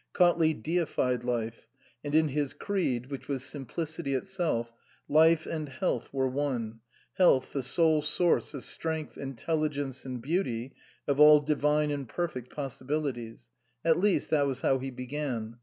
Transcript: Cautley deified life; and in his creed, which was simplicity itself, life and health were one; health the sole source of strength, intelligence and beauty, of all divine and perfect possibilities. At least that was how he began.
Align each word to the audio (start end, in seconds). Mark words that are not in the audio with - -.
Cautley 0.13 0.55
deified 0.55 1.23
life; 1.23 1.69
and 2.03 2.15
in 2.15 2.29
his 2.29 2.53
creed, 2.55 3.11
which 3.11 3.27
was 3.27 3.43
simplicity 3.45 4.15
itself, 4.15 4.73
life 5.07 5.45
and 5.45 5.69
health 5.69 6.11
were 6.11 6.27
one; 6.27 6.79
health 7.13 7.53
the 7.53 7.61
sole 7.61 8.01
source 8.01 8.55
of 8.55 8.63
strength, 8.63 9.15
intelligence 9.15 10.03
and 10.03 10.19
beauty, 10.19 10.73
of 11.07 11.19
all 11.19 11.39
divine 11.39 11.91
and 11.91 12.09
perfect 12.09 12.49
possibilities. 12.49 13.49
At 13.85 13.99
least 13.99 14.31
that 14.31 14.47
was 14.47 14.61
how 14.61 14.79
he 14.79 14.89
began. 14.89 15.57